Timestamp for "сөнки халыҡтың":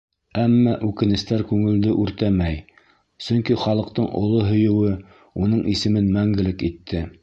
3.27-4.11